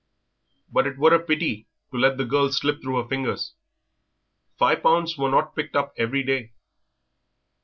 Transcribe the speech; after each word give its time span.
But 0.73 0.87
it 0.87 0.97
were 0.97 1.13
a 1.13 1.23
pity 1.23 1.67
to 1.91 1.97
let 1.99 2.17
the 2.17 2.25
girl 2.25 2.51
slip 2.51 2.81
through 2.81 2.99
her 3.03 3.07
fingers 3.07 3.53
five 4.57 4.81
pounds 4.81 5.15
were 5.15 5.29
not 5.29 5.55
picked 5.55 5.75
up 5.75 5.93
every 5.95 6.23
day. 6.23 6.53